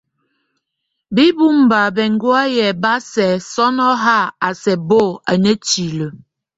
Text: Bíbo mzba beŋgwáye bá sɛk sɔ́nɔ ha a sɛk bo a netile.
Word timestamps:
Bíbo 1.15 1.45
mzba 1.57 1.79
beŋgwáye 1.95 2.65
bá 2.83 2.93
sɛk 3.11 3.33
sɔ́nɔ 3.51 3.87
ha 4.03 4.17
a 4.47 4.49
sɛk 4.61 4.79
bo 4.89 5.01
a 5.31 5.33
netile. 5.43 6.07